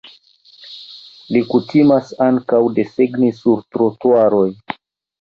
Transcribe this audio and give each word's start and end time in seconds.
Li 1.35 1.43
kutimas 1.51 2.11
ankaŭ 2.31 2.65
desegni 2.81 3.33
sur 3.45 3.65
trotuaroj. 3.75 4.47